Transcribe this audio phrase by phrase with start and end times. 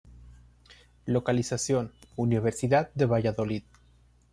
[1.05, 3.63] Localización: Universidad de Valladolid.